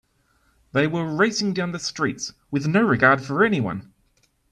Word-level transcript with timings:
They 0.71 0.87
were 0.87 1.05
racing 1.05 1.53
down 1.53 1.73
the 1.73 1.79
streets 1.79 2.33
with 2.49 2.65
no 2.65 2.81
regard 2.81 3.21
for 3.23 3.43
anyone. 3.43 3.93